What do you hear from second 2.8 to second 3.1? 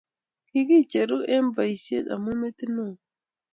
oo.